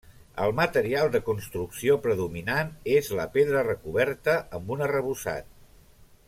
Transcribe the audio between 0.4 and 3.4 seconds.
El material de construcció predominant és la